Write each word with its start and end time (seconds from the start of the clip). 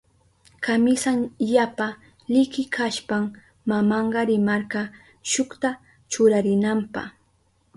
Kamisan 0.67 1.19
yapa 1.53 1.87
liki 2.33 2.63
kashpan 2.75 3.23
mamanka 3.69 4.19
rimarka 4.29 4.81
shukta 5.33 5.69
churarinanpa. 6.11 7.01